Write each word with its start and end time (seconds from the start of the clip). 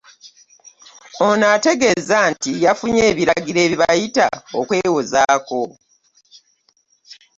Ono 1.25 1.45
ategeezezza 1.55 2.17
nti 2.31 2.51
yafunye 2.65 3.01
ebiragiro 3.11 3.59
ebibayita 3.65 4.27
okwewozaako 4.59 5.61